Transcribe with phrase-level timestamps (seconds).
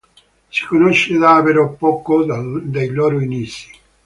[0.49, 3.69] Si conosce davvero poco dei loro inizi.